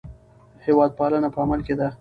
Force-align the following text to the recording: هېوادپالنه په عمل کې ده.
هېوادپالنه 0.65 1.29
په 1.33 1.39
عمل 1.43 1.59
کې 1.67 1.73
ده. 1.79 1.87